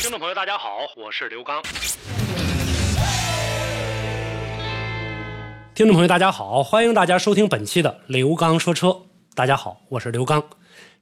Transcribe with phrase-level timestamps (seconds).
[0.00, 1.60] 听众朋友，大家好，我是刘刚。
[5.74, 8.96] 听众朋友，大家好，欢迎大家收听本期的刘刚说车。
[9.34, 10.40] 大家好，我是刘刚。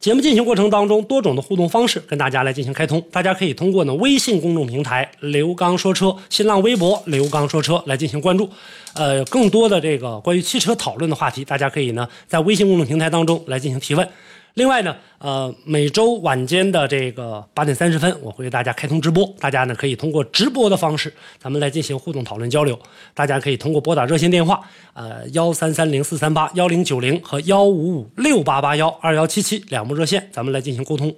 [0.01, 3.03] 节目进行过程当中，多种的互动方式跟大家来进行开通。
[3.13, 8.51] 大家可以通过呢微信公众平台“刘刚说车”、新浪微博“刘刚说车”来进行关注。
[8.95, 14.09] 呃，更多的这个关于汽车讨论的话题，大家可以呢在微信公众平台当中来进行提问。
[14.57, 22.79] 另外呢，呃，每周晚间的这个八点三十分，我会给大家开通直播，大家呢可以通过直播的方式，咱们来进行互动讨论交流。
[23.13, 24.63] 大家可以通过拨打热线电话，
[24.95, 31.15] 呃，幺三三零四三八幺零九零和幺五五六八八幺二幺七七两部热线，咱们来进行沟通。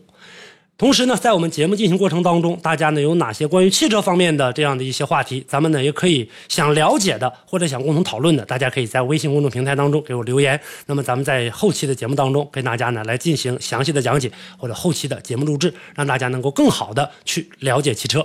[0.78, 10.60] 同时呢，在我们节目进行过程当中，大家呢有哪些关于汽车方面的这样的一些话题，咱们呢也可以想了解的或者想共同讨论的，大家可以在微信公众平台当中给我留言。
[10.86, 18.24] 那么咱们在后期的节目当中跟大家呢来进行详细的讲解，或者后期的节目录制，让大家能够更好的去了解汽车。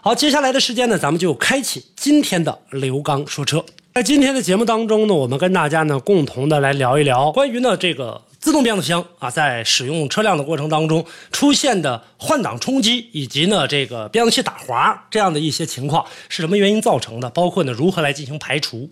[0.00, 3.62] 好，接下来的时间呢，咱们就开启今天的刘刚说车。
[3.92, 8.22] 在今天的节目当中呢，我们跟大家呢共同的来聊一聊关于呢这个。
[8.44, 17.30] 自动变速箱啊，在使用车辆的过程当中出现的换挡冲击，以及呢这个变速器打滑这样的一些情况，是什么原因造成的？
[17.30, 18.90] 包括呢如何来进行排除？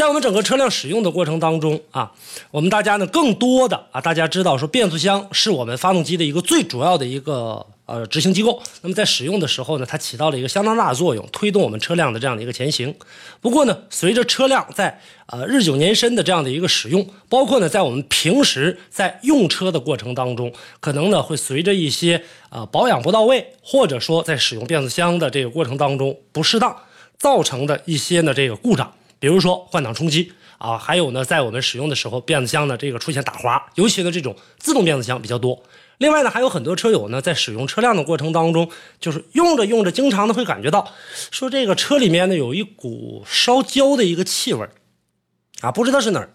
[0.00, 2.10] 在我们整个车辆使用的过程当中啊，
[2.50, 7.66] 我们大家呢更多的啊，大家知道说变速箱是我们发动机的一个最主要的一个。
[7.84, 12.94] 呃，执行机构，那么在使用的时候呢，它起到了一个相当大的作用，推动我们车辆的这样的一个前行。
[13.40, 26.76] 不过呢，随着车辆在呃日久年深的这样的一个使用，包括呢在我们平时在用车的过程当中，可能呢会随着一些呃保养不到位，或者说在使用变速箱的这个过程当中不适当
[27.18, 35.62] 造成的一些呢这个故障，比如说换挡冲击啊，还有呢在我们使用的时候变速箱呢这个出现打滑，尤其呢这种自动变速箱比较多。
[35.98, 40.90] 另外呢，还有很多车友呢，在使用车辆的过程当中，就是用着用着，经常的会感觉到，
[41.30, 44.66] 说这个车里面呢有一股烧焦的一个气味
[45.60, 46.30] 啊，不知道是哪儿。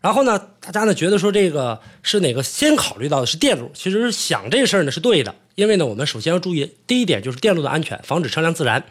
[0.00, 2.42] 然后呢，大家呢觉得说这个是哪个？
[2.42, 8.82] 先考虑到的是电路，其实想这事儿呢是对的，因为呢，我们首先要注意第一点就是电路的安全，防止车辆自燃。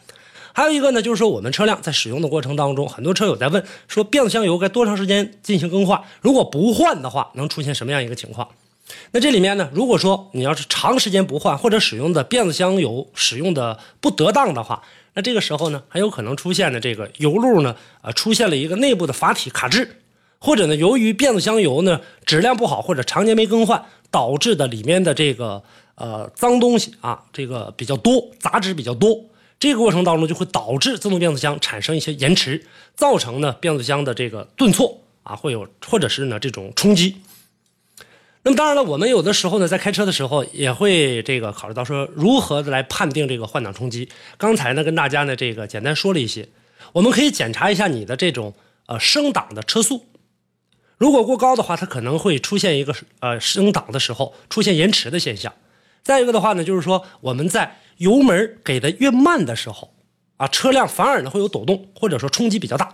[0.59, 6.03] 还有一个呢，就是说我们车辆在使用的过程当中，很多车友在问说变速箱油该多长时间进行更换？
[6.19, 8.45] 如果不换的话，能出现什么样一个情况？
[9.11, 14.83] 那这里面呢，如果说你要是长时间不换，或者使用的变速箱油使用的不得当的话，
[15.13, 20.01] 那这个时候呢，很有可能出现的这个油路呢，呃，出现了一个内部的阀体卡滞，
[20.39, 25.63] 或者呢，由于变速箱油呢质量不好，或者常年没更换，导致的里面的这个
[25.95, 29.23] 呃脏东西啊，这个比较多，杂质比较多，
[29.59, 32.65] 这个过程当中就会导致自动变速箱产生一些延迟，
[32.95, 37.17] 造成呢变速箱的这个顿挫啊，会有或者是呢这种冲击。
[38.41, 44.07] 那么当然了，我们有的时候呢，在开车的时候也会这个考虑到说如何来判定这个换挡冲击。
[44.37, 46.47] 刚才呢，跟大家呢这个简单说了一些，
[46.93, 48.53] 我们可以检查一下你的这种
[48.85, 50.05] 呃升档的车速，
[50.97, 55.53] 如果过高的话，它可能会出现一个呃升档的时候出现延迟的现象。
[56.01, 59.93] 再一个的话呢，就是说我们在油门给的越慢的时候，
[60.35, 62.93] 啊，车辆反而呢会有抖动，或者说冲击比较大。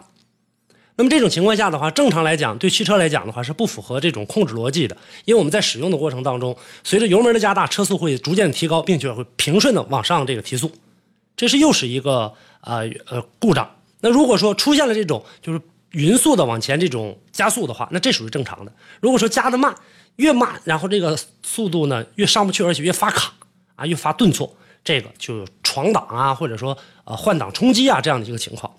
[0.97, 4.95] 那么这种情况下的话，正常来讲，对汽车来讲的话是不符合这种控制逻辑的，
[5.25, 10.71] 因为我们在使用的过程当中，随着油门的加大，车速会逐渐提高，并且会平顺的往上这个提速，
[11.35, 13.69] 这是又是一个呃呃故障。
[13.99, 15.59] 那如果说出现了这种就是
[15.91, 18.72] 匀速的往前这种加速的话，那这属于正常的。
[19.01, 19.75] 如果说加的慢，
[20.16, 23.33] 越慢，然后这个速度呢越上不去，而且越发卡
[23.75, 24.55] 啊，越发顿挫，
[24.85, 28.73] 这个就闯档啊，或者说呃换挡冲击啊这样的一个情况。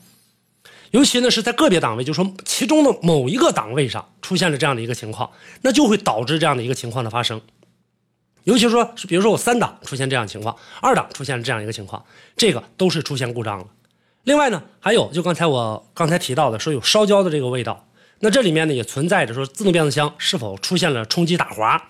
[0.93, 5.31] 尤其呢是在个别档位，就是说其中的某一个档位上出现了这样的一个情况，
[5.62, 7.38] 那就会导致这样的一个情况的发生。
[8.44, 12.05] 尤其说，是比如说我三档出现这样情况，二档出现了这样一个情况，
[12.37, 13.67] 这个都是出现故障了。
[14.23, 17.88] 另外呢，还有就刚才我刚才提到的，说有烧焦的这个味道，
[18.20, 21.88] 那这里面呢也存在着说自动变速箱是否出现了冲击打滑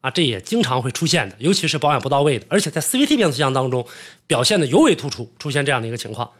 [0.00, 3.86] 啊，这也经常会出现的，尤其是保养不到位的，而且在 CVT 变速箱当中
[4.26, 6.30] 表现的尤为突出，出现这样的一个情况。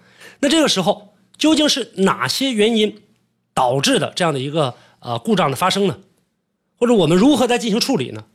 [0.40, 1.08] 那这个时候。
[1.40, 3.00] 究竟是哪些原因
[3.54, 6.00] 导致的这样的一个呃故障的发生呢？
[6.76, 8.26] 或者我们如何在进行处理呢？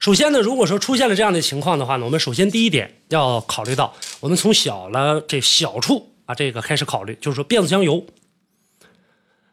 [0.00, 8.04] 首先呢，如果说出现了这样的情况的话呢，我们首先第一点要考虑到，我们从小了这小处啊这个开始考虑，就是说变速箱油。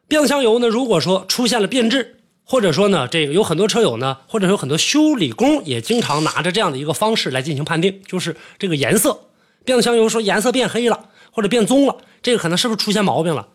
[0.07, 9.27] 变速箱油呢，如果说出现了变质，或者说呢，这个有很多车友呢，或者有很多修理工也经常拿着这样的一个方式来进行判定，就是这个颜色，
[9.63, 13.47] 变速箱油说颜色变黑了或者变棕了，这个可能是不是出现毛病了？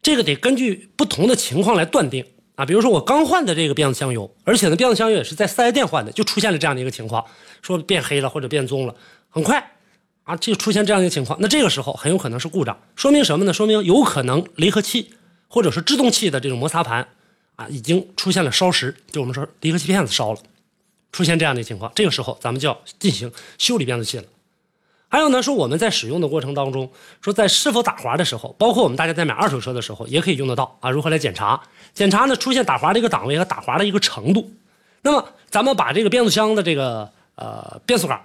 [0.00, 2.64] 这个得根据不同的情况来断定啊。
[2.64, 7.24] 比如说我刚换的这个变速箱油，而且呢，变速箱油也是在四 S 店换的，就出现了这样的一个情况，
[7.60, 8.94] 说变黑了或者变棕了，
[9.28, 9.72] 很快
[10.22, 13.52] 啊，就出现这样一个情况，那这个时候很有可能是故障，说明什么呢？
[13.52, 15.10] 说明有可能离合器
[15.48, 17.08] 或者是制动器的这种摩擦盘。
[17.58, 20.38] 啊，已经出现了烧蚀，就我们说离合器片子烧了，
[21.10, 24.24] 出现这样的情况，这个时候咱们就要进行修理变速器了。
[25.08, 26.88] 还有呢，说我们在使用的过程当中，
[27.20, 30.88] 说在是否打滑的时候，包括我们大家在买二手车的时候，也可以用得到啊。
[30.88, 31.60] 如何来检查？
[31.92, 34.52] 检查呢，出现打滑的一个档位和打滑的一个程度。
[35.02, 38.20] 那么咱们把这个变速箱的这个呃变速杆，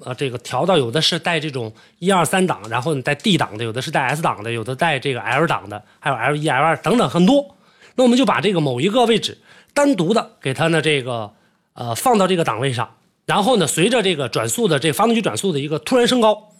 [0.00, 7.54] 呃这个调到有的是带这种一二三档，然后你带 D 档的，有的是带 S 档的，有的带这个 L 档的，还有 L 一、L 二等等很多。
[7.96, 9.38] 那我们就把这个某一个位置
[9.72, 11.32] 单独的给它呢这个
[11.74, 12.96] 呃放到这个档位上，
[13.26, 16.50] 然后呢随着这个转速的这发动机转速的一个突然升高，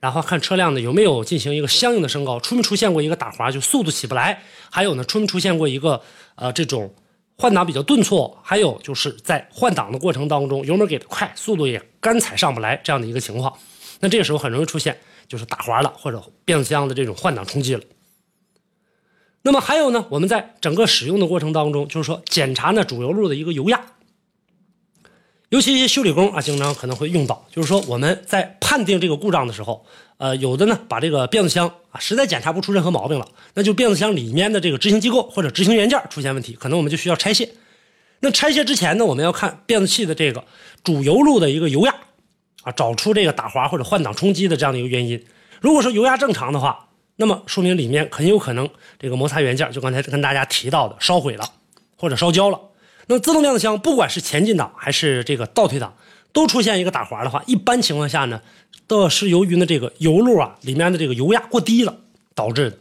[0.00, 6.00] 然后看车辆呢有没有进行一个相应的升高，出没出现过一个打滑就速度起不来，还有呢出没出现过一个
[6.34, 6.92] 呃这种
[7.36, 13.52] 换挡比较顿挫，还有就是在换挡的过程当中油门给的快，速度也干踩上不来这样的一个情况，
[14.00, 14.98] 那这个时候很容易出现
[15.28, 17.82] 就是打滑了或者变速箱的这种换挡冲击了。
[19.42, 23.80] 那么还有呢，我们在整个使用的过程当中，就是说检查呢主油路的一个油压，
[25.48, 29.86] 尤其一些修理工啊，经常可能会用到，就是说我们在判定这个故障的时候，
[30.18, 37.48] 呃，有的呢把这个变速箱啊实在检查不出任何毛病了，那就变速箱里面的这个执行机构或者执行元件出现问题，可能我们就需要拆卸。
[38.20, 40.44] 那拆卸之前呢，我们要看变速器的这个
[40.84, 41.94] 主油路的一个油压
[42.62, 45.24] 啊，找出这个打滑或者换挡冲击的这样的一个原因。
[45.62, 46.89] 如果说油压正常的话，
[47.20, 48.66] 那么说明里面很有可能
[48.98, 51.44] 这个摩擦元件，就刚才跟大家提到的烧毁了
[51.98, 52.58] 或者烧焦了。
[53.08, 55.94] 那自动变速箱不管是前进档还是这个倒退档，
[56.32, 58.40] 都出现一个打滑的话，一般情况下呢，
[58.86, 61.94] 都是由于呢这个油路啊里面的这个油压过低了
[62.34, 62.78] 导致的。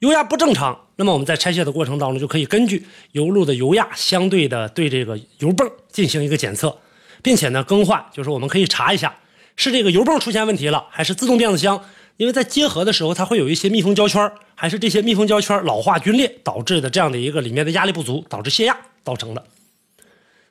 [0.00, 6.76] 油压不正常，那么我们在拆卸的过程当中就可以根据油路的油压相对的对这个油泵进行一个检测，
[7.22, 9.14] 并且呢更换，就是我们可以查一下
[9.54, 11.80] 是这个油泵出现问题了，还是自动变速箱。
[12.20, 19.42] 因为在结合的时候，它会有一些密封胶圈，还是这些密封胶圈老化龟裂导致的这样的一个里面的压力不足，导致泄压造成的。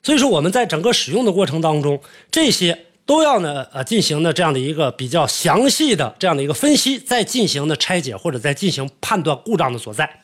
[0.01, 2.01] 所以说我们在整个使用的过程当中，
[2.31, 10.21] 这些都要呢呃进行的这样的一个比较详细的这样的一个分析，再进行的拆解或者再进行判断故障的所在。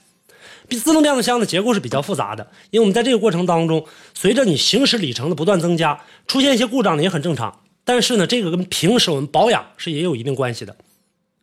[0.71, 7.59] 自动变速箱的结构是比较复杂的，因为我们在这个过程当中，随着你行驶里程的不断增加，出现一些故障呢也很正常。
[7.83, 10.75] 但是呢，这个跟平时我们保养是也有一定关系的。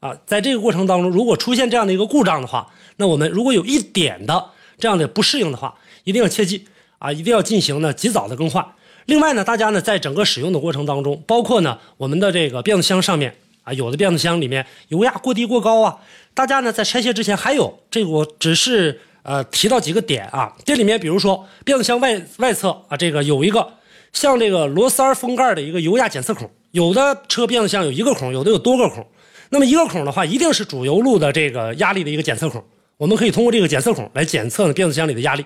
[0.03, 2.67] 啊，在这个过程当中，如果出现这样的一个故障的话，
[2.97, 4.47] 那我们如果有一点的
[4.77, 5.73] 这样的不适应的话，
[6.03, 6.67] 一定要切记
[6.99, 8.67] 啊，一定要进行呢及早的更换。
[9.07, 13.33] 另外呢，大家呢在整个使用的过程当中，包括呢我们的这个变速箱上面
[13.63, 15.97] 啊，有的变速箱里面油压过低过高啊，
[16.35, 23.75] 大家呢在拆卸之前还有这个，我只是呃提到几个点啊，这里面比如说变速箱外外侧啊，这个有一个
[24.13, 29.07] 像这个螺丝封盖的一个油压检测孔，有的车变速箱有一个孔，有的有多个孔。
[29.53, 32.65] 那么一个孔的话，一定是主油路的这个压力的一个检测孔，
[32.97, 35.45] 我们可以通过这个检测孔来检测变速箱里的压力。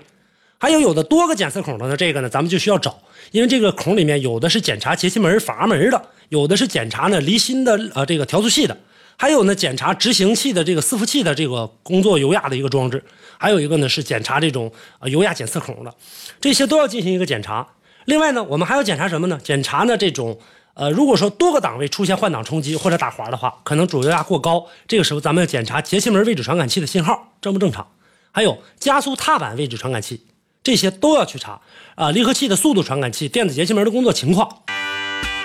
[0.58, 2.96] 还有有的多个检测孔的呢，这个呢咱们就需要找，
[3.32, 8.78] 因为这个孔里面有的是检查节气门阀门的，有的是检查呢离心的呃这个调速器的，
[9.16, 13.02] 还有呢检查执行器的这个伺服器的这个工作油压的一个装置，
[13.38, 14.70] 还有一个呢是检查这种
[15.00, 15.92] 呃油压检测孔的，
[16.40, 17.66] 这些都要进行一个检查。
[18.04, 19.40] 另外呢，我们还要检查什么呢？
[19.42, 20.38] 检查呢这种。
[20.76, 24.66] 呃，如果说多个档位出现换挡冲击或者打滑的话，可能主油压过高。
[24.86, 27.90] 这个时候，咱们要检查节气门位置传感器的信号正不正常，
[28.30, 30.26] 还有加速踏板位置传感器，
[30.62, 31.62] 这些都要去查。
[31.94, 34.46] 啊，离合器的速度传感器、电子节气门的工作情况。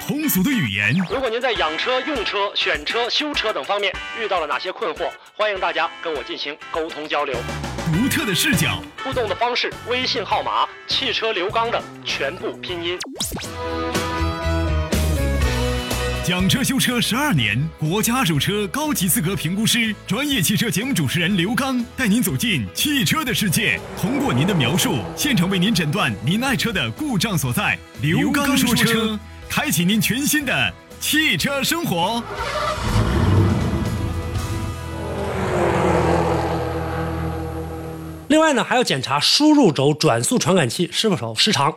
[0.06, 0.94] 通俗的语言。
[1.10, 7.34] 如果您在养车、用车、选车、修车等方面遇到了哪些困惑，欢迎大家跟我进行沟通交流。
[7.94, 13.00] 独特的视角，互动的方式，微信号码：汽车刘刚的全部拼音。
[16.24, 27.76] 讲车修车十二年，国家二手车高级资格评估师，专业汽车节目主持人刘刚带您走进汽车的世界，通过您的描述，现场为您诊断您爱车的故障所在。
[28.04, 32.24] 刘刚说车，开启您全新的汽车生活。
[38.28, 41.76] 另外呢，还要检查输入轴转速传感器是否失常。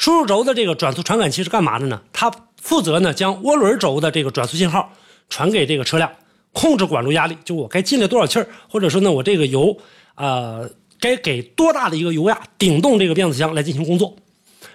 [0.00, 2.00] 输入轴的这个转速传感器是干嘛的呢？
[2.10, 4.90] 它负责呢将涡轮轴的这个转速信号
[5.28, 6.10] 传给这个车辆，
[6.54, 9.76] 控制管路压力，就我该进来多少气儿，或者说呢我这个油
[10.14, 14.16] 呃该给多大的一个油压顶动这个变速箱来进行工作。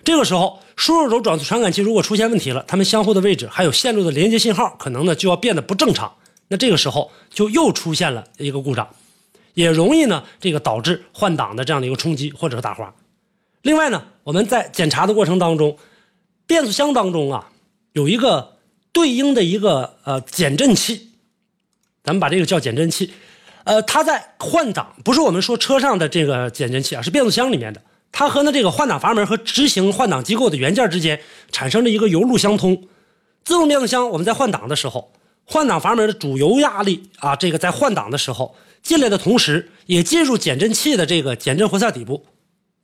[0.03, 6.13] 这个时候，输入轴转速传感器如果出现问题了，它们相互的位置还有线路的连接信号可能呢就要变得不正常。
[6.49, 8.87] 那这个时候就又出现了一个故障，
[9.55, 12.93] 也容易呢这个导致换挡的这样的一个冲击或者是打滑。
[13.65, 15.75] 另外呢，我们在检查的过程当中，
[16.45, 17.49] 变速箱当中啊
[17.93, 18.57] 有一个
[18.91, 21.09] 对应的一个呃减震器，
[22.03, 23.11] 咱们把这个叫减震器，
[23.63, 27.81] 呃，它在换挡，不是我们说车上的这个减震器啊，是变速箱里面的。
[28.11, 31.19] 它和呢这个换挡阀门和执行换挡机构的元件之间
[31.51, 32.87] 产生了一个油路相通。
[33.43, 35.11] 自动变速箱我们在换挡的时候，
[35.43, 42.27] 换挡阀门的主油压力啊，这个在换挡的时候进来的同时，也进入减震器的这个减震活塞底部。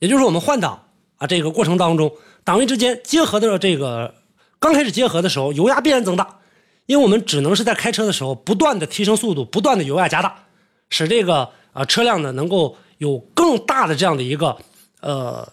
[0.02, 2.12] 也就是我们换挡啊，这个过程当中，
[2.44, 4.16] 档位之间结合的这个
[4.60, 6.40] 刚开始结合的时候，油压必然增大，
[6.88, 10.48] 因为我们只能是在开车的时候不断的提升速度，不断的油压加大，
[10.90, 14.58] 使这个啊车辆呢能够有更大的这样的一个
[15.02, 15.48] 呃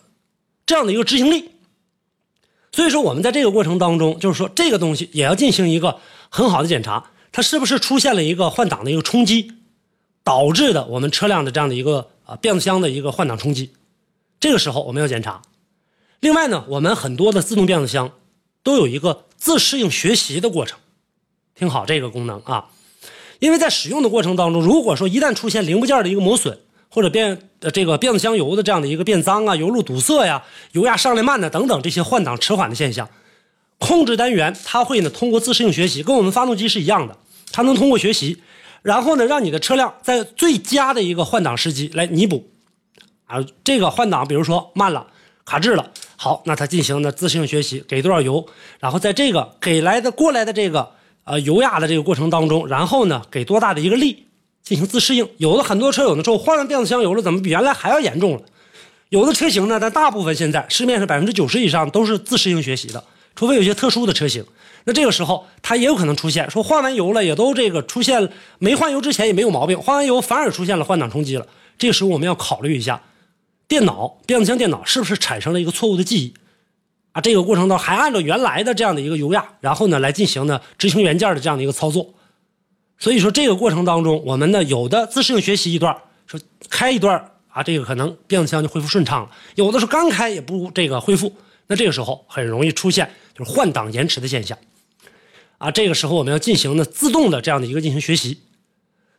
[0.65, 1.51] 这样的一个执行力。
[2.73, 5.99] 所以说，我们在这个过程当中，就是说这个东西也要进行一个
[6.31, 9.53] 很好的检查，它是不是出现了一个换挡的一个冲击，
[10.25, 13.73] 导致的我们车辆的这样的一个啊变速箱的一个换挡冲击。
[14.41, 15.43] 这个时候我们要检查。
[16.21, 18.13] 另外呢，我们很多的自动变速箱
[18.63, 20.79] 都有一个自适应学习的过程。
[21.55, 22.67] 听好这个功能啊，
[23.39, 33.09] 因为在使用的过程当中，如果说一旦出现零部件的一个磨损，或者变呃这个变速箱油的这样的一个变脏啊，油路堵塞呀，油压上来慢的等等这些换挡迟缓的现象，
[33.79, 37.17] 控制单元它会呢通过自适应学习，跟我们发动机是一样的，
[37.53, 38.43] 它能通过学习，
[38.83, 42.49] 然后呢让你的车辆在最佳的一个换挡时机来弥补。
[43.29, 45.07] 啊，这个换挡，比如说慢了，
[45.45, 48.45] 卡滞了，好，那它进行的自适应学习，给多少油，
[48.81, 50.91] 然后在这个给来的过来的这个
[51.25, 54.25] 呃油压的这个过程当中，然后呢给多大的一个力
[54.63, 55.29] 进行自适应。
[55.37, 58.43] 有的很多车友呢说，我换了变速箱油了，怎么比原来还要严重了？
[59.11, 63.05] 有的车型呢，但大部分现在市面上百分之九十以上都是自适应学习的，
[63.35, 64.45] 除非有些特殊的车型，
[64.85, 71.47] 那这个时候它也有可能出现，说换完油了也都这个出现没换油之前也没有毛病，换完油反而出现了换挡冲击了，
[71.79, 73.01] 这个时候我们要考虑一下。
[73.69, 76.33] 电脑变速箱电脑是不是产生了一个错误的记忆
[77.13, 77.21] 啊？
[77.21, 82.15] 这个过程当中还按照原来的这样的一个油压，然后呢来进行呢执行元件的这样的一个操作。
[82.99, 85.95] 所以说这个过程当中，我们呢有的自适应学习一段，
[86.27, 91.31] 说开一段啊，这个可能变速箱就恢复顺畅了；有的是刚开也不这个恢复，
[91.67, 94.57] 那这个时候很容易出现就是换挡延迟的现象
[95.59, 95.71] 啊。
[95.71, 98.39] 这个时候我们要进行呢自动的这样的一个进行学习。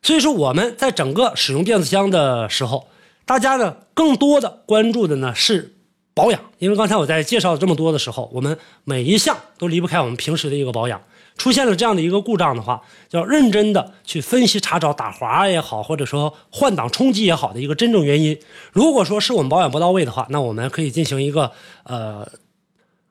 [0.02, 2.88] 所以说我们在整个使用变速箱的时候。
[3.30, 5.76] 大家呢，更多的关注的呢是
[6.16, 11.00] 保养，因为刚才我在介绍这么多的时候，我们每一项都离不开我们平时的一个保养。
[11.38, 12.82] 出现了这样的一个故障的话，
[13.12, 18.36] 要认真的去分析查找打滑也好，或者说换挡冲击也好的一个真正原因。
[18.74, 21.52] 如果说是我们保养不到位的话，那我们可以进行一个
[21.84, 22.28] 呃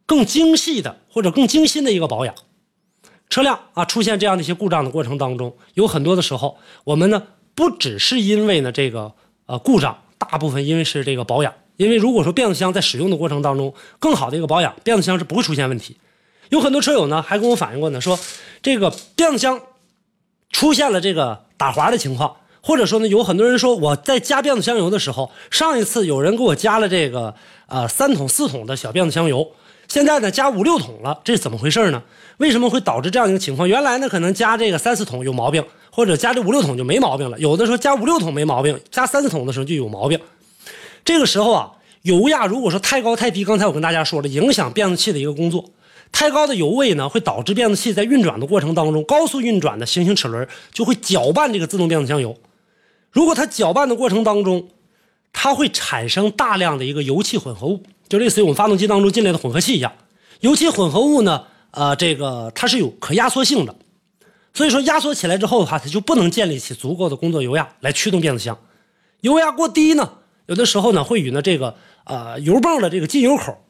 [0.04, 2.34] 更精细的或者更精心的一个保养。
[3.30, 7.22] 车辆啊出现这样的一些故障的过程当中，有很多的时候，我们呢
[7.54, 9.12] 不只是因为呢这个
[9.46, 9.96] 呃故障。
[10.18, 15.96] 大部分因为是这个保养，因为如果说变速箱在使用的过程当中更好的一个保养，变速箱是不会出现问题。
[16.48, 18.18] 有很多车友呢还跟我反映过呢，说
[18.62, 19.60] 这个变速箱
[20.50, 27.34] 出现了这个打滑的情况，或者说呢有很多人说我在加变速箱油的时候，上一次有人给我加了这个
[27.66, 29.52] 呃三桶四桶的小变速箱油，
[29.86, 32.02] 现在呢加五六桶了，这是怎么回事呢？
[32.38, 33.68] 为什么会导致这样一个情况？
[33.68, 35.64] 原来呢可能加这个三四桶有毛病。
[35.98, 40.16] 或者加这五六桶就没毛病了，有的时候加五六桶没毛病，加三四桶的时候就有毛病。
[41.04, 45.64] 这个时候啊，油压如果说太高太低，刚才我跟大家说了，影响变速器的一个工作。
[46.12, 52.36] 太高的油位呢，会导致变速器在运转的过程当中，高速运转的行星齿轮就会搅拌这个自动变速箱油。
[53.10, 54.68] 如果它搅拌的过程当中，
[55.32, 59.92] 它会产生大量的一个油气混合物，就类似于我们发动机当中进来的混合气一样。
[60.42, 63.74] 油气混合物呢，呃，这个它是有可压缩性的。
[64.58, 68.58] 所以说压缩起来之后的话，它就不能建立起足够的工作油压来驱动变速箱。
[69.20, 70.14] 油压过低呢，
[70.46, 73.64] 有的时候呢会与呢这个呃油泵的这个进油口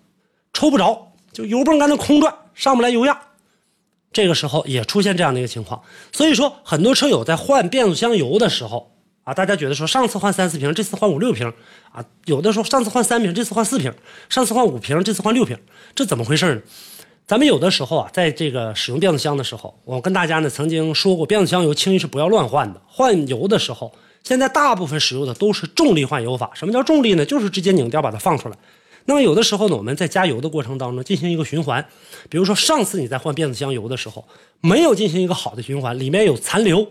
[0.54, 3.20] 抽不着，就油泵干那空转，上不来油压。
[4.14, 5.82] 这个时候也出现这样的一个情况。
[6.10, 11.52] 所以说很多车友在换变速箱油的时候啊，大家觉得说上次换三四瓶，这次换五六瓶
[11.92, 13.92] 啊，有的时候上次换三瓶，这次换四瓶，
[14.30, 15.58] 上次换五瓶，这次换六瓶，
[15.94, 16.62] 这怎么回事呢？
[17.28, 22.80] 咱们有的时候啊，在这个使用变速箱的时候，我跟大家呢曾经说过，变速箱油轻易是不要乱换的。
[22.86, 23.92] 换油的时候，
[24.24, 26.50] 现在大部分使用的都是重力换油法。
[26.54, 27.26] 什么叫重力呢？
[27.26, 28.56] 就是直接拧掉把它放出来。
[29.04, 31.86] 那么有的时候呢，我们在加油的过程当中进行一个循环，
[32.30, 34.26] 比如说上次你在换变速箱油的时候
[34.62, 36.90] 没有进行一个好的循环，里面有残留，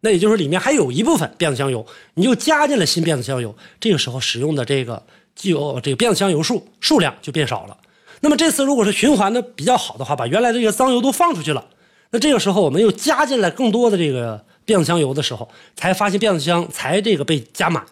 [0.00, 5.00] 那也就是里面还有一部分变速箱油，你又加进了新变速箱油，这个时候使用的这个
[5.36, 7.76] 机油这个变速箱油数数量就变少了。
[8.24, 11.62] 那么这次如果是循环的比较好的话，把原来这个脏油都放出去了，
[12.10, 17.84] 那这个时候我们又加进来更多的这个变速箱油的时候，才发现变速箱才这个被加满。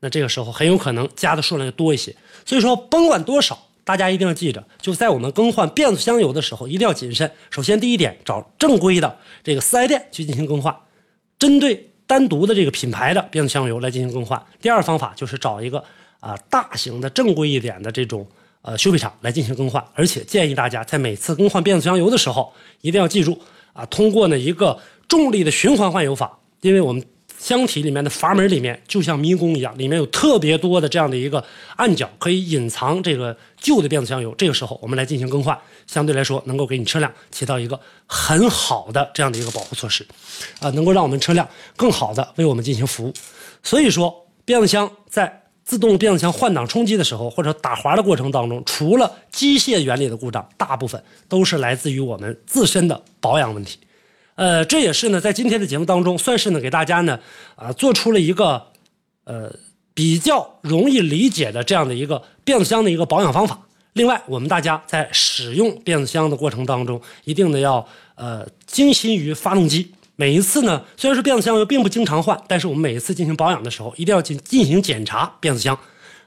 [0.00, 2.12] 那这个时候很有可能加的数量就多一些，
[2.44, 7.30] 所以说甭管多少，大家一定要记着，就在我们更换变速箱油的时候一定要谨慎。
[7.48, 10.76] 首先第一点，找正规的这个四 S 店去进行更换，
[11.38, 14.44] 针对单独的这个品牌的变速箱油来进行更换。
[14.60, 15.84] 第二方法就是找一个
[16.18, 18.26] 啊大型的正规一点的这种
[18.66, 23.40] 呃修理厂来进行更换，而且建议大家在每次更换变速箱油的时候一定要记住
[23.72, 27.02] 啊，通过呢一个重力的循环换油法，因为我们。
[27.38, 31.44] 箱体里面的阀门里面就像迷宫一样，里面有特别多的这样的一个
[31.76, 34.34] 暗角，可以隐藏这个旧的变速箱油。
[34.36, 35.56] 这个时候我们来进行更换，
[35.86, 40.04] 相对来说能够给你车辆起到一个很好的这样的一个保护措施，
[40.60, 41.46] 啊，能够让我们车辆
[41.76, 43.12] 更好的为我们进行服务。
[43.62, 53.78] 所以说，变速箱在自动变速箱换挡冲击的时候，或者打滑的过程当中，除了机械原理的故障，大部分都是来自于我们自身的保养问题。
[54.36, 57.18] 呃，这也是呢，在今天的节目当中，算是呢给大家呢，
[57.56, 58.68] 啊，做出了一个，
[59.24, 59.52] 呃，
[59.92, 63.58] 比较容易理解的这样的一个变速箱的一个保养方法。
[63.94, 69.90] 另外，我们大家在使用变速箱的过程当中，一定呢要呃精心于发动机。
[70.18, 75.78] 每一次呢，虽然说变速箱油并不经常换，但是我们每一次进行保养的时候，一定要进进行检查变速箱。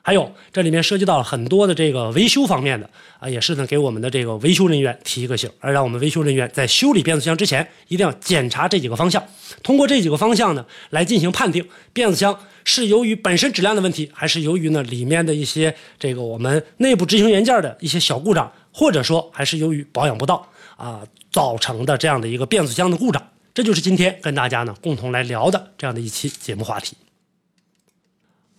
[0.02, 9.22] 还有，这里面涉及到了很多的这个维修方面的啊，也是呢给我们的这个维修人员提一个醒，而让我们维修人员在修理变速箱之前，一定要检查这几个方向。
[9.62, 20.42] 通过这几个方向呢，来进行判定变速箱是由于本身质量的问题，还是由于呢里面的一些这个我们内部执行元件的一些小故障，或者说还是由于保养不当
[20.78, 23.22] 啊造成的这样的一个变速箱的故障。
[23.54, 26.96] 这就是今天跟大家呢共同来聊的这样的一期节目话题。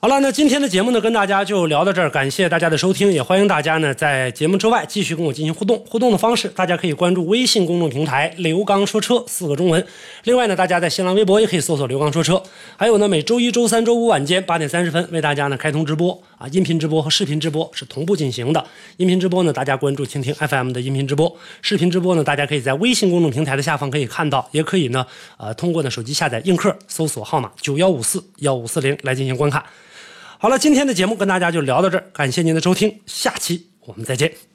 [0.03, 5.79] 好了，那今天的节目呢，跟大家就聊到这儿，感谢大家的收听，也欢迎大家呢在节目之外继续跟我进行互动。
[5.87, 9.87] 互动的方式，大家可以关注微信公众平台“刘刚说车”四个中文。
[10.25, 12.43] 另外呢，大家在新浪微博也可以搜索“刘刚说车”。
[12.79, 18.65] 还有呢，每周一周三周五晚间八点三十分为大家呢开通直播啊，音频直播和视频直播是同步进行的。
[18.97, 29.63] 音频直播呢，大家关注蜻蜓 FM 的音频直播；视频直播呢，大家可以在微信公众平台的下方可以看到，也可以呢呃通过呢手机下载映客，搜索号码九幺五四幺五四零来进行观看。
[30.42, 34.50] 好了，今天的节目跟大家就聊到这儿，感谢您的收听，下期我们再见。